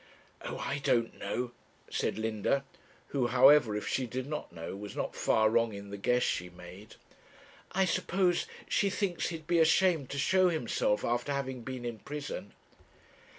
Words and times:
'Oh! 0.41 0.57
I 0.57 0.79
don't 0.79 1.19
know,' 1.19 1.51
said 1.91 2.17
Linda; 2.17 2.65
who, 3.09 3.27
however, 3.27 3.75
if 3.77 3.87
she 3.87 4.07
did 4.07 4.25
not 4.25 4.51
know, 4.51 4.75
was 4.75 4.95
not 4.95 5.15
far 5.15 5.47
wrong 5.47 5.75
in 5.75 5.91
the 5.91 5.97
guess 5.97 6.23
she 6.23 6.49
made. 6.49 6.95
'I 7.73 7.85
suppose 7.85 8.47
she 8.67 8.89
thinks 8.89 9.27
he'd 9.29 9.45
be 9.45 9.59
ashamed 9.59 10.09
to 10.09 10.17
show 10.17 10.49
himself 10.49 11.05
after 11.05 11.31
having 11.31 11.61
been 11.61 11.85
in 11.85 11.99
prison.' 11.99 12.53